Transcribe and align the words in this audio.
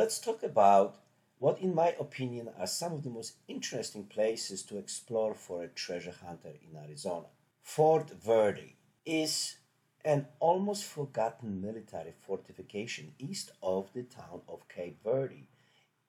Let's 0.00 0.18
talk 0.18 0.42
about 0.42 0.96
what, 1.40 1.60
in 1.60 1.74
my 1.74 1.94
opinion, 2.00 2.48
are 2.58 2.66
some 2.66 2.94
of 2.94 3.02
the 3.02 3.10
most 3.10 3.34
interesting 3.48 4.04
places 4.04 4.62
to 4.62 4.78
explore 4.78 5.34
for 5.34 5.62
a 5.62 5.68
treasure 5.68 6.14
hunter 6.26 6.54
in 6.66 6.74
Arizona. 6.74 7.26
Fort 7.62 8.08
Verde 8.08 8.78
is 9.04 9.56
an 10.02 10.26
almost 10.38 10.84
forgotten 10.84 11.60
military 11.60 12.14
fortification 12.16 13.12
east 13.18 13.50
of 13.62 13.92
the 13.92 14.04
town 14.04 14.40
of 14.48 14.66
Camp 14.70 14.94
Verde 15.04 15.48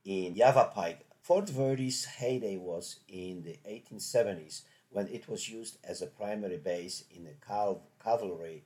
in 0.06 0.38
Yavapai. 0.38 0.96
Fort 1.22 1.50
Verde's 1.50 2.06
heyday 2.06 2.56
was 2.56 3.02
in 3.10 3.44
the 3.44 3.60
1870s 3.70 4.62
when 4.90 5.10
it 5.10 5.28
was 5.28 5.50
used 5.50 5.80
as 5.84 6.02
a 6.02 6.08
primary 6.08 6.58
base 6.58 7.04
in 7.12 7.26
the 7.26 7.36
cal- 7.46 7.84
cavalry 8.02 8.64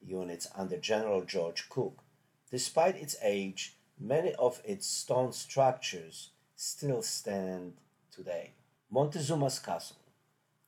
units 0.00 0.46
under 0.54 0.76
General 0.78 1.24
George 1.24 1.68
Crook. 1.68 2.04
Despite 2.52 2.94
its 2.94 3.16
age, 3.24 3.77
many 4.00 4.34
of 4.34 4.60
its 4.64 4.86
stone 4.86 5.32
structures 5.32 6.30
still 6.56 7.02
stand 7.02 7.74
today. 8.10 8.52
Montezuma's 8.90 9.58
castle 9.58 9.96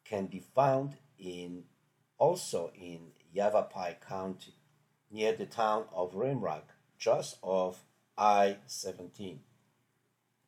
can 0.05 0.27
be 0.27 0.43
found 0.55 0.97
in 1.19 1.65
also 2.21 2.71
in 2.79 2.99
Yavapai 3.33 3.97
County, 4.07 4.55
near 5.11 5.33
the 5.33 5.47
town 5.47 5.85
of 5.93 6.13
Rimrock, 6.13 6.75
just 6.99 7.39
off 7.43 7.83
I 8.17 8.59
17. 8.67 9.41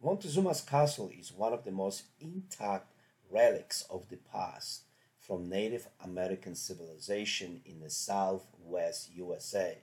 Montezuma's 0.05 0.61
castle 0.61 1.11
is 1.19 1.33
one 1.33 1.53
of 1.53 1.65
the 1.65 1.71
most 1.71 2.05
intact 2.21 2.93
relics 3.31 3.85
of 3.89 4.09
the 4.11 4.17
past 4.17 4.83
from 5.19 5.49
Native 5.49 5.89
American 6.05 6.55
civilization 6.55 7.63
in 7.65 7.81
the 7.81 7.89
southwest 7.89 9.11
USA. 9.15 9.79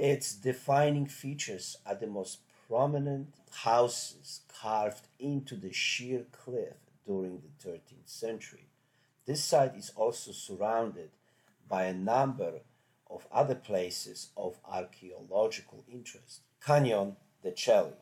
Its 0.00 0.34
defining 0.34 1.04
features 1.04 1.76
are 1.84 1.94
the 1.94 2.06
most 2.06 2.38
prominent 2.66 3.34
houses 3.52 4.40
carved 4.48 5.06
into 5.18 5.54
the 5.54 5.74
sheer 5.74 6.24
cliff 6.32 6.78
during 7.06 7.42
the 7.42 7.68
13th 7.68 8.08
century. 8.08 8.70
This 9.26 9.44
site 9.44 9.74
is 9.76 9.92
also 9.94 10.32
surrounded 10.32 11.10
by 11.68 11.84
a 11.84 11.92
number 11.92 12.60
of 13.10 13.26
other 13.30 13.54
places 13.54 14.30
of 14.38 14.56
archaeological 14.66 15.84
interest. 15.86 16.40
Canyon 16.64 17.16
de 17.42 17.52
Chelly 17.52 17.92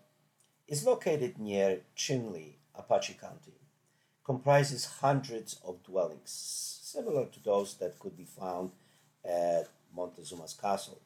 is 0.69 0.87
located 0.87 1.37
near 1.41 1.81
Chinle, 1.97 2.55
Apache 2.77 3.19
County. 3.21 3.59
Comprises 4.25 4.87
hundreds 5.01 5.59
of 5.67 5.83
dwellings, 5.83 6.31
similar 6.81 7.27
to 7.27 7.43
those 7.43 7.75
that 7.79 7.99
could 7.99 8.17
be 8.17 8.25
found 8.25 8.71
at 9.25 9.67
Montezuma's 9.93 10.55
castle. 10.55 11.01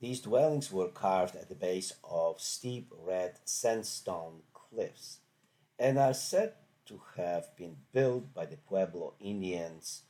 These 0.00 0.20
dwellings 0.20 0.70
were 0.70 0.88
carved 0.88 1.36
at 1.36 1.48
the 1.48 1.54
base 1.54 1.94
of 2.04 2.40
steep 2.40 2.92
red 3.04 3.38
sandstone 3.44 4.42
cliffs 4.52 5.20
and 5.78 5.98
are 5.98 6.14
said 6.14 6.52
to 6.86 7.00
have 7.16 7.56
been 7.56 7.76
built 7.92 8.34
by 8.34 8.46
the 8.46 8.56
Pueblo 8.56 9.14
Indians 9.20 10.02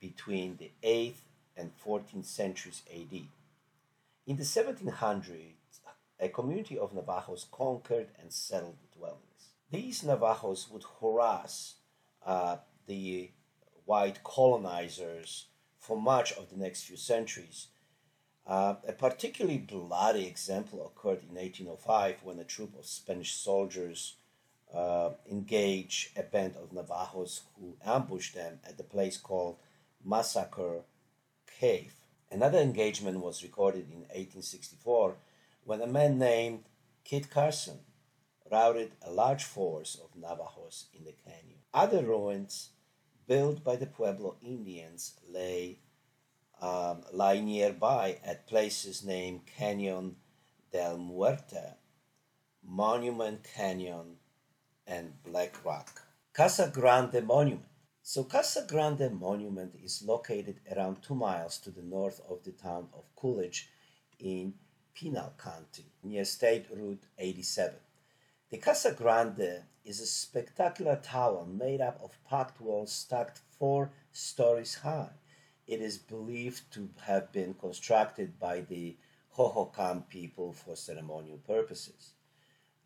between 0.00 0.56
the 0.56 0.70
8th 0.82 1.22
and 1.56 1.72
14th 1.84 2.24
centuries 2.24 2.82
AD. 2.90 3.20
In 4.26 4.36
the 4.36 4.42
1700s, 4.42 5.52
a 6.18 6.28
community 6.28 6.78
of 6.78 6.94
Navajos 6.94 7.46
conquered 7.52 8.08
and 8.18 8.32
settled 8.32 8.76
the 8.80 8.98
dwellings. 8.98 9.50
These 9.70 10.04
Navajos 10.04 10.68
would 10.70 10.84
harass 11.00 11.74
uh, 12.24 12.56
the 12.86 13.30
white 13.84 14.22
colonizers 14.24 15.46
for 15.78 16.00
much 16.00 16.32
of 16.32 16.48
the 16.48 16.56
next 16.56 16.84
few 16.84 16.96
centuries. 16.96 17.68
Uh, 18.46 18.74
a 18.86 18.92
particularly 18.92 19.58
bloody 19.58 20.26
example 20.26 20.86
occurred 20.86 21.22
in 21.22 21.34
1805 21.34 22.16
when 22.22 22.38
a 22.38 22.44
troop 22.44 22.78
of 22.78 22.84
Spanish 22.84 23.34
soldiers 23.34 24.16
uh, 24.74 25.10
engaged 25.30 26.18
a 26.18 26.22
band 26.22 26.54
of 26.56 26.72
Navajos 26.72 27.42
who 27.58 27.76
ambushed 27.86 28.34
them 28.34 28.58
at 28.68 28.76
the 28.76 28.84
place 28.84 29.16
called 29.16 29.56
Massacre 30.04 30.80
Cave. 31.58 31.94
Another 32.30 32.58
engagement 32.58 33.20
was 33.20 33.42
recorded 33.42 33.86
in 33.88 34.00
1864 34.00 35.14
when 35.64 35.80
a 35.80 35.86
man 35.86 36.18
named 36.18 36.64
Kit 37.04 37.30
Carson 37.30 37.78
routed 38.50 38.92
a 39.02 39.10
large 39.10 39.44
force 39.44 39.96
of 40.02 40.20
Navajos 40.20 40.86
in 40.92 41.04
the 41.04 41.14
canyon. 41.24 41.60
Other 41.72 42.02
ruins 42.02 42.70
built 43.26 43.64
by 43.64 43.76
the 43.76 43.86
Pueblo 43.86 44.36
Indians 44.42 45.14
lay 45.28 45.78
um, 46.64 47.02
lie 47.12 47.40
nearby 47.40 48.18
at 48.24 48.46
places 48.46 49.04
named 49.04 49.42
Canyon 49.44 50.16
del 50.72 50.96
Muerte, 50.96 51.74
Monument 52.62 53.44
Canyon, 53.44 54.16
and 54.86 55.12
Black 55.22 55.62
Rock. 55.64 56.00
Casa 56.32 56.70
Grande 56.72 57.22
Monument. 57.22 57.68
So 58.02 58.24
Casa 58.24 58.64
Grande 58.66 59.10
Monument 59.12 59.74
is 59.82 60.02
located 60.02 60.60
around 60.74 61.02
two 61.02 61.14
miles 61.14 61.58
to 61.58 61.70
the 61.70 61.82
north 61.82 62.20
of 62.30 62.42
the 62.44 62.52
town 62.52 62.88
of 62.94 63.14
Coolidge 63.14 63.68
in 64.18 64.54
Pinal 64.94 65.34
County, 65.36 65.84
near 66.02 66.24
State 66.24 66.66
Route 66.70 67.04
87. 67.18 67.74
The 68.50 68.58
Casa 68.58 68.92
Grande 68.92 69.64
is 69.84 70.00
a 70.00 70.06
spectacular 70.06 70.96
tower 70.96 71.44
made 71.44 71.82
up 71.82 72.00
of 72.02 72.18
packed 72.24 72.58
walls 72.60 72.92
stacked 72.92 73.40
four 73.58 73.90
stories 74.12 74.76
high. 74.76 75.10
It 75.66 75.80
is 75.80 75.98
believed 75.98 76.72
to 76.72 76.90
have 77.02 77.32
been 77.32 77.54
constructed 77.54 78.38
by 78.38 78.60
the 78.60 78.96
Hohokam 79.36 80.08
people 80.08 80.52
for 80.52 80.76
ceremonial 80.76 81.38
purposes. 81.38 82.12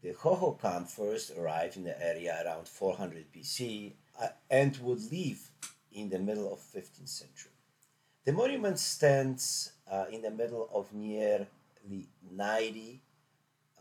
The 0.00 0.12
Hohokam 0.12 0.86
first 0.88 1.32
arrived 1.36 1.76
in 1.76 1.84
the 1.84 2.00
area 2.00 2.40
around 2.44 2.68
400 2.68 3.32
BC 3.32 3.94
uh, 4.20 4.28
and 4.48 4.76
would 4.78 5.10
leave 5.10 5.50
in 5.92 6.08
the 6.08 6.18
middle 6.18 6.52
of 6.52 6.60
15th 6.60 7.08
century. 7.08 7.52
The 8.24 8.32
monument 8.32 8.78
stands 8.78 9.72
uh, 9.90 10.04
in 10.12 10.22
the 10.22 10.30
middle 10.30 10.68
of 10.72 10.92
nearly 10.92 11.48
90 12.30 13.02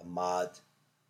mud 0.06 0.50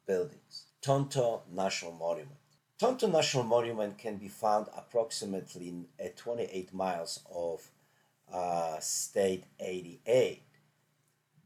buildings. 0.06 0.66
Tonto 0.82 1.44
National 1.52 1.94
Monument. 1.94 2.38
Tonto 2.80 3.08
National 3.08 3.44
Monument 3.44 3.98
can 3.98 4.18
be 4.18 4.28
found 4.28 4.68
approximately 4.76 5.74
at 6.00 6.18
28 6.18 6.74
miles 6.74 7.22
of 7.34 7.70
uh, 8.32 8.80
State 8.80 9.46
88, 9.60 10.44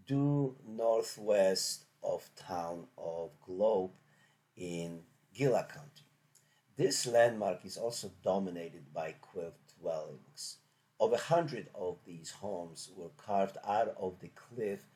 due 0.08 0.56
northwest 0.68 1.86
of 2.04 2.30
town 2.36 2.88
of 2.98 3.32
Globe 3.46 3.92
in 4.56 5.02
Gila 5.34 5.68
County. 5.72 6.06
This 6.78 7.06
landmark 7.06 7.64
is 7.64 7.78
also 7.78 8.12
dominated 8.24 8.94
by 8.94 9.16
cliff 9.22 9.54
dwellings. 9.80 10.58
Over 11.00 11.16
a 11.16 11.20
hundred 11.20 11.70
of 11.76 11.98
these 12.06 12.32
homes 12.32 12.92
were 12.96 13.10
carved 13.18 13.58
out 13.68 13.96
of 14.00 14.20
the 14.20 14.30
cliff 14.30 14.88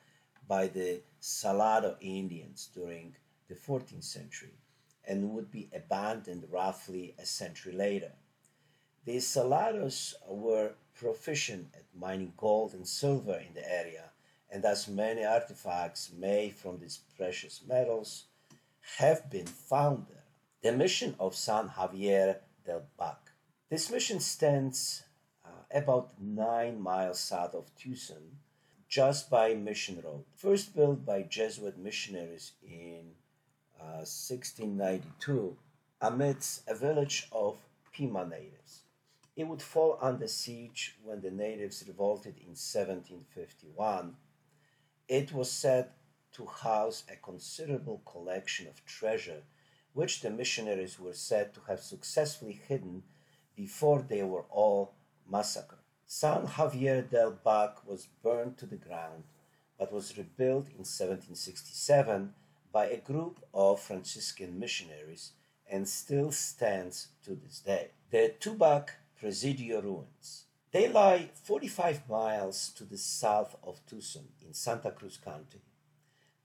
by 0.48 0.68
the 0.68 1.02
Salado 1.20 1.96
Indians 2.00 2.68
during 2.72 3.16
the 3.48 3.54
14th 3.54 4.04
century 4.04 4.54
and 5.06 5.30
would 5.30 5.50
be 5.50 5.68
abandoned 5.74 6.44
roughly 6.50 7.14
a 7.18 7.26
century 7.26 7.72
later. 7.72 8.12
The 9.06 9.18
Salados 9.18 10.14
were 10.26 10.72
proficient 10.96 11.68
at 11.76 11.84
mining 11.94 12.32
gold 12.36 12.74
and 12.74 12.88
silver 12.88 13.36
in 13.38 13.54
the 13.54 13.64
area, 13.64 14.10
and 14.50 14.64
thus 14.64 14.88
many 14.88 15.24
artifacts 15.24 16.10
made 16.10 16.56
from 16.56 16.80
these 16.80 16.98
precious 17.16 17.62
metals 17.64 18.24
have 18.98 19.30
been 19.30 19.46
found 19.46 20.06
there. 20.08 20.24
The 20.60 20.76
mission 20.76 21.14
of 21.20 21.36
San 21.36 21.70
Xavier 21.72 22.40
del 22.64 22.82
Bac. 22.98 23.30
This 23.70 23.92
mission 23.92 24.18
stands 24.18 25.04
uh, 25.44 25.50
about 25.70 26.20
nine 26.20 26.80
miles 26.80 27.20
south 27.20 27.54
of 27.54 27.72
Tucson, 27.76 28.40
just 28.88 29.30
by 29.30 29.54
Mission 29.54 30.00
Road. 30.04 30.24
First 30.34 30.74
built 30.74 31.06
by 31.06 31.22
Jesuit 31.22 31.78
missionaries 31.78 32.54
in 32.60 33.12
1692 33.78 35.56
amidst 36.00 36.68
a 36.68 36.74
village 36.74 37.28
of 37.30 37.56
Pima 37.92 38.26
natives. 38.26 38.82
It 39.36 39.44
would 39.44 39.60
fall 39.60 39.98
under 40.00 40.26
siege 40.26 40.96
when 41.04 41.20
the 41.20 41.30
natives 41.30 41.84
revolted 41.86 42.38
in 42.38 42.56
1751. 42.56 44.16
It 45.08 45.32
was 45.32 45.50
said 45.50 45.90
to 46.32 46.46
house 46.46 47.04
a 47.12 47.16
considerable 47.16 48.00
collection 48.10 48.66
of 48.66 48.84
treasure, 48.86 49.42
which 49.92 50.22
the 50.22 50.30
missionaries 50.30 50.98
were 50.98 51.12
said 51.12 51.52
to 51.54 51.60
have 51.68 51.80
successfully 51.80 52.58
hidden 52.66 53.02
before 53.54 54.00
they 54.02 54.22
were 54.22 54.46
all 54.50 54.94
massacred. 55.30 55.80
San 56.06 56.46
Xavier 56.46 57.02
del 57.02 57.32
Bac 57.32 57.86
was 57.86 58.08
burned 58.22 58.56
to 58.58 58.66
the 58.66 58.76
ground, 58.76 59.24
but 59.78 59.92
was 59.92 60.16
rebuilt 60.16 60.68
in 60.68 60.84
1767 60.84 62.32
by 62.72 62.86
a 62.86 62.96
group 62.96 63.44
of 63.52 63.80
Franciscan 63.80 64.58
missionaries 64.58 65.32
and 65.70 65.88
still 65.88 66.30
stands 66.30 67.08
to 67.24 67.34
this 67.34 67.60
day. 67.60 67.90
The 68.10 68.34
Tubac 68.40 68.90
Presidio 69.18 69.80
ruins. 69.80 70.44
They 70.72 70.88
lie 70.88 71.30
45 71.42 72.06
miles 72.06 72.68
to 72.76 72.84
the 72.84 72.98
south 72.98 73.56
of 73.64 73.80
Tucson 73.86 74.28
in 74.46 74.52
Santa 74.52 74.90
Cruz 74.90 75.16
County. 75.16 75.62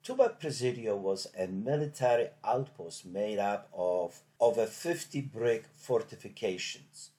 Tubac 0.01 0.39
Presidio 0.39 0.95
was 0.95 1.27
a 1.37 1.47
military 1.47 2.29
outpost 2.45 3.05
made 3.05 3.39
up 3.39 3.67
of 3.73 4.21
over 4.39 4.65
50 4.65 5.19
brick 5.19 5.65
fortifications 5.75 7.09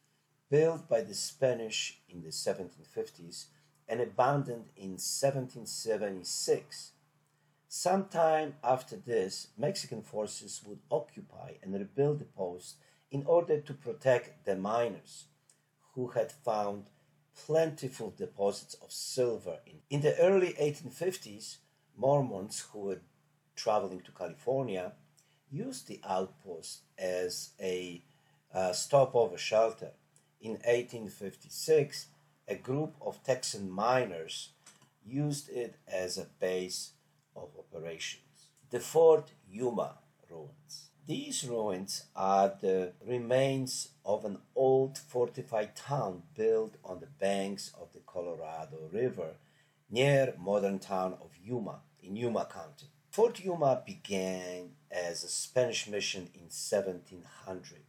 built 0.49 0.88
by 0.88 1.02
the 1.02 1.12
Spanish 1.12 2.00
in 2.08 2.22
the 2.22 2.31
1750s 2.31 3.49
and 3.87 4.00
abandoned 4.00 4.70
in 4.75 4.93
1776. 4.93 6.93
Sometime 7.69 8.54
after 8.64 8.96
this, 8.96 9.49
Mexican 9.58 10.00
forces 10.00 10.62
would 10.64 10.78
occupy 10.90 11.56
and 11.62 11.75
rebuild 11.75 12.20
the 12.20 12.25
post 12.25 12.76
in 13.10 13.22
order 13.26 13.60
to 13.60 13.75
protect 13.75 14.46
the 14.46 14.56
miners 14.56 15.26
who 15.93 16.09
had 16.09 16.33
found 16.33 16.85
plentiful 17.47 18.12
deposits 18.17 18.75
of 18.83 18.93
silver. 18.93 19.59
In, 19.91 20.00
the 20.00 20.19
early 20.19 20.55
1850s, 20.55 21.59
Mormons 21.97 22.67
who 22.73 22.81
were 22.81 23.00
traveling 23.55 24.00
to 24.00 24.12
California 24.12 24.93
used 25.50 25.87
the 25.87 26.00
outpost 26.09 26.83
as 26.99 27.50
a 27.61 28.03
uh, 28.55 28.73
stopover 28.73 29.37
shelter. 29.37 29.93
In 30.41 30.53
1856, 30.53 32.06
a 32.49 32.55
group 32.55 32.95
of 33.00 33.23
Texan 33.23 33.71
miners 33.71 34.50
used 35.05 35.49
it 35.50 35.77
as 35.87 36.19
a 36.19 36.27
base 36.41 36.93
of 37.37 37.50
operations. 37.59 38.49
The 38.71 38.81
Fort 38.81 39.33
Yuma 39.49 39.99
ruins. 40.31 40.92
These 41.06 41.43
ruins 41.49 42.04
are 42.14 42.54
the 42.60 42.93
remains 43.04 43.88
of 44.04 44.25
an 44.25 44.38
old 44.54 44.96
fortified 44.99 45.75
town 45.75 46.22
built 46.37 46.76
on 46.84 47.00
the 47.00 47.08
banks 47.08 47.72
of 47.81 47.93
the 47.93 47.99
Colorado 48.06 48.88
River 48.93 49.34
near 49.90 50.34
modern 50.38 50.78
town 50.78 51.14
of 51.14 51.31
Yuma 51.44 51.81
in 52.00 52.14
Yuma 52.14 52.46
County. 52.46 52.87
Fort 53.10 53.40
Yuma 53.40 53.82
began 53.84 54.70
as 54.93 55.25
a 55.25 55.28
Spanish 55.28 55.88
mission 55.88 56.31
in 56.34 56.43
1700 56.43 57.81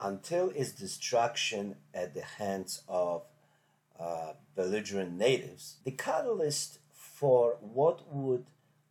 until 0.00 0.50
its 0.50 0.70
destruction 0.70 1.74
at 1.92 2.14
the 2.14 2.22
hands 2.22 2.82
of 2.86 3.24
uh, 3.98 4.34
belligerent 4.54 5.12
natives. 5.12 5.78
The 5.84 5.90
catalyst 5.90 6.78
for 6.92 7.56
what 7.60 8.14
would 8.14 8.46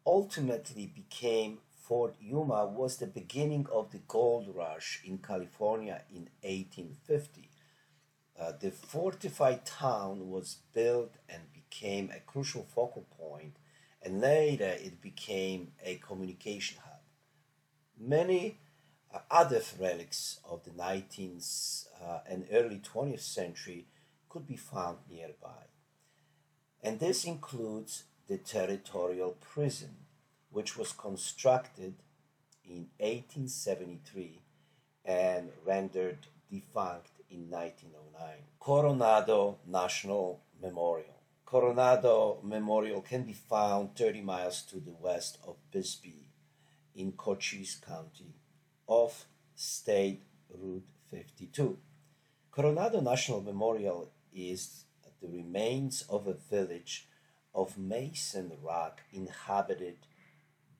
ultimately 0.05 0.85
became 0.85 1.59
Fort 1.87 2.15
Yuma 2.19 2.65
was 2.65 2.97
the 2.97 3.07
beginning 3.07 3.65
of 3.71 3.91
the 3.91 4.01
gold 4.09 4.53
rush 4.53 5.01
in 5.05 5.19
California 5.19 6.01
in 6.09 6.27
1850. 6.41 7.49
Uh, 8.37 8.51
the 8.59 8.71
fortified 8.71 9.65
town 9.65 10.29
was 10.29 10.57
built 10.73 11.13
and 11.29 11.43
became 11.53 12.11
a 12.11 12.19
crucial 12.19 12.63
focal 12.75 13.07
point, 13.17 13.55
and 14.01 14.19
later 14.19 14.75
it 14.77 15.01
became 15.01 15.71
a 15.81 15.95
communication 15.95 16.77
hub. 16.83 16.99
Many 17.97 18.59
uh, 19.13 19.19
other 19.31 19.61
relics 19.79 20.41
of 20.43 20.65
the 20.65 20.71
19th 20.71 21.85
uh, 22.03 22.19
and 22.29 22.47
early 22.51 22.81
20th 22.81 23.21
century 23.21 23.87
could 24.27 24.45
be 24.45 24.57
found 24.57 24.97
nearby. 25.09 25.67
And 26.83 26.99
this 26.99 27.23
includes 27.23 28.03
the 28.27 28.37
territorial 28.37 29.37
prison 29.39 30.06
which 30.49 30.77
was 30.77 30.91
constructed 30.91 31.95
in 32.65 32.87
1873 32.99 34.41
and 35.05 35.49
rendered 35.65 36.27
defunct 36.51 37.11
in 37.29 37.49
1909. 37.49 38.29
Coronado 38.59 39.57
National 39.67 40.41
Memorial. 40.61 41.21
Coronado 41.45 42.39
Memorial 42.43 43.01
can 43.01 43.23
be 43.23 43.33
found 43.33 43.95
30 43.95 44.21
miles 44.21 44.63
to 44.63 44.79
the 44.79 44.95
west 44.99 45.37
of 45.47 45.55
Bisbee 45.71 46.27
in 46.95 47.13
Cochise 47.13 47.79
County 47.85 48.33
off 48.85 49.27
State 49.55 50.23
Route 50.53 50.83
52. 51.09 51.77
Coronado 52.51 52.99
National 52.99 53.41
Memorial 53.41 54.11
is 54.33 54.83
the 55.21 55.27
remains 55.27 56.03
of 56.09 56.27
a 56.27 56.33
village 56.33 57.07
of 57.53 57.77
mason 57.77 58.51
rock 58.61 59.01
inhabited 59.11 59.97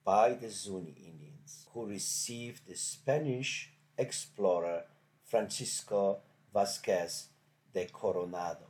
by 0.08 0.32
the 0.32 0.48
Zuni 0.48 0.94
Indians, 1.04 1.66
who 1.74 1.84
received 1.84 2.66
the 2.66 2.74
Spanish 2.74 3.74
explorer 3.98 4.84
Francisco 5.22 6.20
Vasquez 6.50 7.26
de 7.74 7.84
Coronado. 7.84 8.68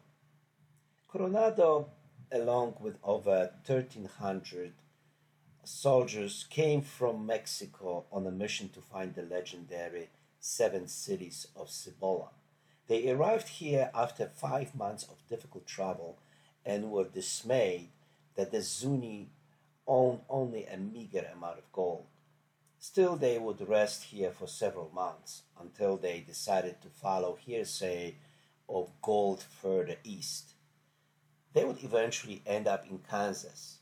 Coronado, 1.06 1.90
along 2.32 2.74
with 2.80 2.96
over 3.04 3.52
1,300 3.64 4.72
soldiers, 5.62 6.44
came 6.50 6.82
from 6.82 7.24
Mexico 7.24 8.06
on 8.10 8.26
a 8.26 8.32
mission 8.32 8.68
to 8.70 8.80
find 8.80 9.14
the 9.14 9.22
legendary 9.22 10.08
seven 10.40 10.88
cities 10.88 11.46
of 11.54 11.70
Cibola. 11.70 12.30
They 12.88 13.08
arrived 13.12 13.46
here 13.46 13.92
after 13.94 14.26
five 14.26 14.74
months 14.74 15.04
of 15.04 15.28
difficult 15.28 15.68
travel 15.68 16.18
and 16.66 16.90
were 16.90 17.04
dismayed 17.04 17.90
that 18.34 18.50
the 18.50 18.60
Zuni 18.60 19.28
owned 19.88 20.20
only 20.28 20.66
a 20.66 20.76
meager 20.76 21.26
amount 21.34 21.58
of 21.58 21.72
gold. 21.72 22.06
Still, 22.78 23.16
they 23.16 23.38
would 23.38 23.66
rest 23.68 24.04
here 24.04 24.30
for 24.30 24.46
several 24.46 24.90
months 24.90 25.42
until 25.60 25.96
they 25.96 26.20
decided 26.20 26.80
to 26.80 26.88
follow 26.88 27.36
hearsay 27.40 28.14
of 28.68 28.92
gold 29.02 29.42
further 29.42 29.96
east. 30.04 30.52
They 31.54 31.64
would 31.64 31.82
eventually 31.82 32.42
end 32.46 32.68
up 32.68 32.86
in 32.88 32.98
Kansas. 32.98 33.78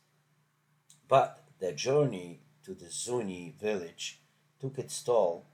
But 1.08 1.42
their 1.58 1.72
journey 1.72 2.40
to 2.64 2.74
the 2.74 2.88
Zuni 2.88 3.54
village 3.60 4.20
took 4.60 4.78
its 4.78 5.02
toll, 5.02 5.44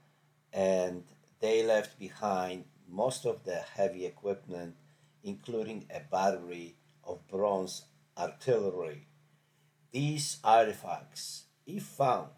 and 0.53 1.03
they 1.41 1.63
left 1.63 1.99
behind 1.99 2.65
most 2.87 3.25
of 3.25 3.43
their 3.43 3.65
heavy 3.75 4.05
equipment, 4.05 4.75
including 5.23 5.85
a 5.93 5.99
battery 5.99 6.75
of 7.03 7.27
bronze 7.27 7.83
artillery 8.17 9.07
these 9.93 10.37
artifacts, 10.43 11.43
if 11.67 11.83
found, 11.83 12.31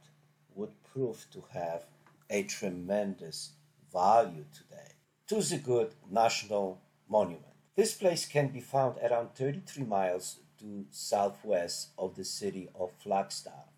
would 0.54 0.72
prove 0.84 1.26
to 1.32 1.42
have 1.54 1.86
a 2.30 2.44
tremendous 2.44 3.54
value 3.92 4.44
today. 4.54 4.92
Tuzigoot 5.26 5.92
National 6.12 6.82
Monument. 7.10 7.56
This 7.78 7.94
place 7.94 8.26
can 8.26 8.50
be 8.50 8.60
found 8.60 8.98
around 8.98 9.36
33 9.36 9.86
miles 9.86 10.40
to 10.60 10.86
southwest 10.92 11.92
of 11.98 12.16
the 12.16 12.26
city 12.26 12.68
of 12.76 12.92
Flagstaff, 13.02 13.72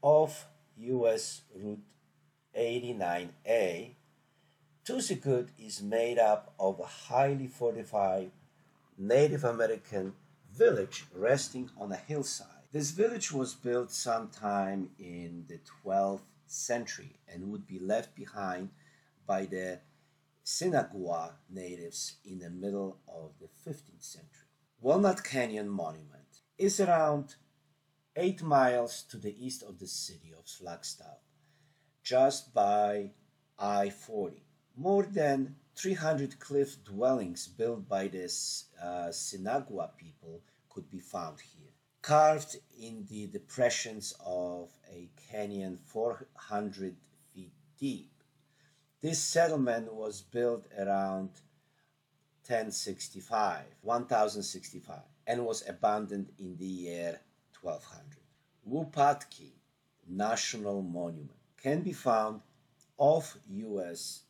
off 0.00 0.46
US 0.76 1.42
Route 1.54 1.82
89A. 2.56 3.94
Tuzigoot 4.84 5.48
is 5.58 5.82
made 5.82 6.18
up 6.18 6.54
of 6.58 6.78
a 6.78 6.86
highly 6.86 7.48
fortified 7.48 8.30
Native 8.96 9.42
American 9.42 10.12
village 10.52 11.04
resting 11.12 11.68
on 11.76 11.90
a 11.90 11.96
hillside. 11.96 12.51
This 12.72 12.92
village 12.92 13.30
was 13.30 13.54
built 13.54 13.90
sometime 13.90 14.92
in 14.98 15.44
the 15.46 15.60
12th 15.84 16.22
century 16.46 17.20
and 17.28 17.52
would 17.52 17.66
be 17.66 17.78
left 17.78 18.14
behind 18.14 18.70
by 19.26 19.44
the 19.44 19.80
Sinagua 20.42 21.34
natives 21.50 22.14
in 22.24 22.38
the 22.38 22.48
middle 22.48 22.96
of 23.06 23.32
the 23.38 23.48
15th 23.70 24.02
century. 24.02 24.48
Walnut 24.80 25.22
Canyon 25.22 25.68
Monument 25.68 26.40
is 26.56 26.80
around 26.80 27.34
8 28.16 28.42
miles 28.42 29.02
to 29.10 29.18
the 29.18 29.36
east 29.38 29.62
of 29.62 29.78
the 29.78 29.86
city 29.86 30.32
of 30.32 30.46
Flagstaff, 30.46 31.20
just 32.02 32.54
by 32.54 33.10
I 33.58 33.90
40. 33.90 34.46
More 34.78 35.02
than 35.02 35.56
300 35.76 36.40
cliff 36.40 36.82
dwellings 36.82 37.48
built 37.48 37.86
by 37.86 38.08
the 38.08 38.24
uh, 38.82 39.10
Sinagua 39.10 39.90
people 39.98 40.40
could 40.70 40.90
be 40.90 41.00
found 41.00 41.38
here 41.38 41.71
carved 42.02 42.56
in 42.80 43.06
the 43.08 43.28
depressions 43.28 44.12
of 44.26 44.68
a 44.92 45.08
canyon 45.30 45.78
400 45.86 46.96
feet 47.32 47.52
deep. 47.78 48.10
This 49.00 49.20
settlement 49.20 49.92
was 49.92 50.20
built 50.20 50.66
around 50.76 51.30
1065, 52.46 53.64
1065, 53.80 54.98
and 55.28 55.46
was 55.46 55.62
abandoned 55.68 56.28
in 56.40 56.56
the 56.56 56.66
year 56.66 57.20
1200. 57.60 58.18
Wupatki 58.68 59.52
National 60.08 60.82
Monument 60.82 61.38
can 61.56 61.82
be 61.82 61.92
found 61.92 62.40
off 62.98 63.36
US 63.48 64.22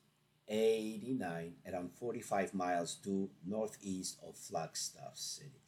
89 0.47 1.55
around 1.67 1.91
45 1.93 2.52
miles 2.52 2.97
due 2.97 3.31
northeast 3.47 4.19
of 4.26 4.37
Flagstaff 4.37 5.17
City. 5.17 5.62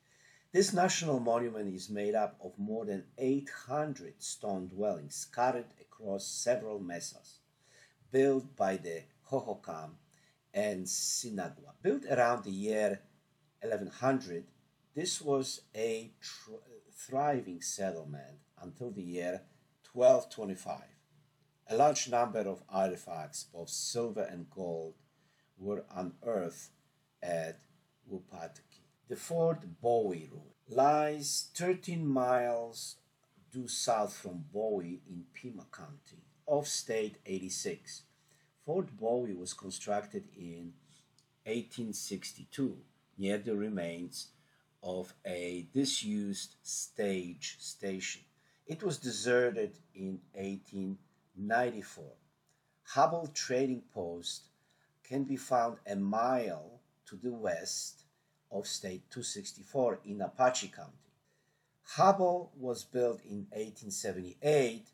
This 0.54 0.72
national 0.72 1.18
monument 1.18 1.74
is 1.74 1.90
made 1.90 2.14
up 2.14 2.36
of 2.40 2.56
more 2.60 2.84
than 2.84 3.06
800 3.18 4.22
stone 4.22 4.68
dwellings 4.68 5.16
scattered 5.16 5.74
across 5.80 6.28
several 6.28 6.78
mesas, 6.78 7.40
built 8.12 8.54
by 8.54 8.76
the 8.76 9.02
Hohokam 9.32 9.96
and 10.52 10.84
Sinagua. 10.84 11.72
Built 11.82 12.04
around 12.04 12.44
the 12.44 12.52
year 12.52 13.00
1100, 13.62 14.44
this 14.94 15.20
was 15.20 15.62
a 15.74 16.12
tr- 16.20 16.62
thriving 16.92 17.60
settlement 17.60 18.38
until 18.62 18.92
the 18.92 19.02
year 19.02 19.42
1225. 19.92 20.82
A 21.70 21.76
large 21.76 22.08
number 22.08 22.46
of 22.46 22.62
artifacts, 22.68 23.42
both 23.42 23.70
silver 23.70 24.22
and 24.22 24.48
gold, 24.50 24.94
were 25.58 25.84
unearthed 25.92 26.70
at 27.20 27.58
Wupatki. 28.08 28.73
The 29.06 29.16
Fort 29.16 29.82
Bowie 29.82 30.30
ruin 30.32 30.54
lies 30.66 31.50
13 31.54 32.06
miles 32.06 32.96
due 33.52 33.68
south 33.68 34.16
from 34.16 34.46
Bowie 34.50 35.02
in 35.06 35.26
Pima 35.34 35.66
County 35.70 36.22
off 36.46 36.66
State 36.66 37.18
86. 37.26 38.04
Fort 38.64 38.96
Bowie 38.96 39.34
was 39.34 39.52
constructed 39.52 40.24
in 40.34 40.72
1862 41.44 42.78
near 43.18 43.36
the 43.36 43.54
remains 43.54 44.28
of 44.82 45.12
a 45.26 45.66
disused 45.74 46.56
stage 46.62 47.58
station. 47.60 48.22
It 48.66 48.82
was 48.82 48.96
deserted 48.96 49.80
in 49.94 50.22
1894. 50.32 52.04
Hubbell 52.94 53.34
Trading 53.34 53.82
Post 53.92 54.44
can 55.02 55.24
be 55.24 55.36
found 55.36 55.76
a 55.86 55.94
mile 55.94 56.80
to 57.04 57.16
the 57.16 57.32
west 57.32 58.03
of 58.54 58.66
State 58.68 59.10
264 59.10 59.98
in 60.06 60.20
Apache 60.20 60.68
County. 60.68 60.92
Hubbell 61.96 62.50
was 62.56 62.84
built 62.84 63.20
in 63.24 63.46
1878 63.50 64.86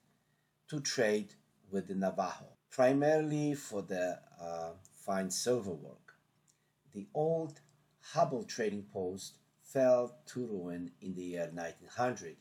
to 0.69 0.81
trade 0.81 1.35
with 1.71 1.87
the 1.87 1.95
Navajo, 1.95 2.47
primarily 2.71 3.55
for 3.55 3.83
the 3.83 4.19
uh, 4.40 4.71
fine 5.05 5.31
silver 5.31 5.71
work. 5.71 6.14
The 6.93 7.07
old 7.14 7.61
Hubbell 8.14 8.49
trading 8.49 8.87
post 8.93 9.37
fell 9.62 10.17
to 10.26 10.47
ruin 10.47 10.90
in 11.00 11.14
the 11.14 11.23
year 11.23 11.50
1900. 11.52 12.37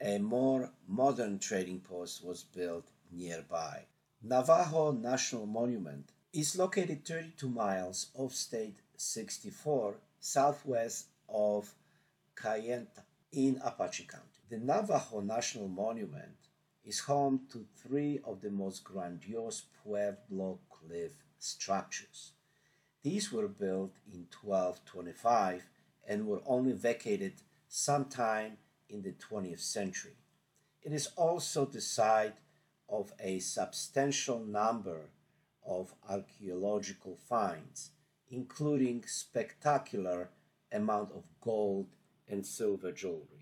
A 0.00 0.18
more 0.18 0.70
modern 0.88 1.38
trading 1.38 1.80
post 1.80 2.24
was 2.24 2.42
built 2.42 2.88
nearby. 3.12 3.84
Navajo 4.22 4.90
National 4.90 5.46
Monument 5.46 6.10
is 6.32 6.58
located 6.58 7.04
32 7.04 7.48
miles 7.48 8.08
off 8.14 8.32
State 8.32 8.78
64 8.96 9.96
southwest 10.22 11.06
of 11.28 11.74
Kayenta 12.36 13.02
in 13.32 13.60
Apache 13.64 14.04
County. 14.04 14.40
The 14.48 14.58
Navajo 14.58 15.20
National 15.20 15.66
Monument 15.66 16.36
is 16.84 17.00
home 17.00 17.40
to 17.50 17.66
three 17.76 18.20
of 18.24 18.40
the 18.40 18.50
most 18.50 18.84
grandiose 18.84 19.64
Pueblo 19.82 20.60
cliff 20.70 21.12
structures. 21.40 22.32
These 23.02 23.32
were 23.32 23.48
built 23.48 23.96
in 24.12 24.28
1225 24.40 25.64
and 26.06 26.28
were 26.28 26.42
only 26.46 26.72
vacated 26.72 27.34
sometime 27.68 28.58
in 28.88 29.02
the 29.02 29.14
20th 29.14 29.60
century. 29.60 30.16
It 30.82 30.92
is 30.92 31.08
also 31.16 31.64
the 31.64 31.80
site 31.80 32.36
of 32.88 33.12
a 33.18 33.40
substantial 33.40 34.38
number 34.38 35.10
of 35.66 35.94
archaeological 36.08 37.18
finds, 37.28 37.90
including 38.32 39.04
spectacular 39.06 40.30
amount 40.72 41.12
of 41.12 41.22
gold 41.42 41.86
and 42.26 42.44
silver 42.44 42.90
jewelry. 42.90 43.40